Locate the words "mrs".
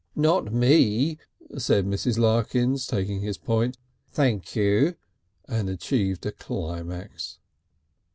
1.85-2.17